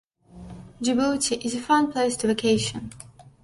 [0.81, 2.89] Djibouti is a fun place to vacation.